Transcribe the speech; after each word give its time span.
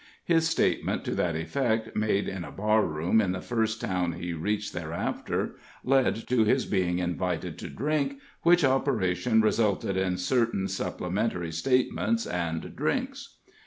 His 0.25 0.49
statement 0.49 1.05
to 1.05 1.13
that 1.13 1.35
effect, 1.35 1.95
made 1.95 2.27
in 2.27 2.43
a 2.43 2.51
bar 2.51 2.83
room 2.83 3.21
in 3.21 3.33
the 3.33 3.39
first 3.39 3.79
town 3.79 4.13
he 4.13 4.33
reached 4.33 4.73
thereafter, 4.73 5.57
led 5.83 6.15
to 6.27 6.43
his 6.43 6.65
being 6.65 6.97
invited 6.97 7.59
to 7.59 7.69
drink, 7.69 8.17
which 8.41 8.63
operation 8.65 9.41
resulted 9.41 9.97
in 9.97 10.17
certain 10.17 10.67
supplementary 10.67 11.51
statements 11.51 12.25
and 12.25 12.75
drinks. 12.75 13.37